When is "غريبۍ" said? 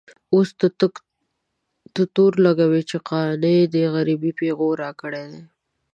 3.93-4.31